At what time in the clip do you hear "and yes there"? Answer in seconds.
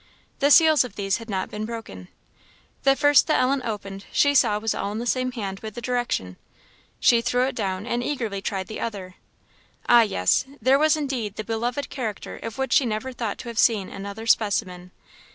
9.85-10.79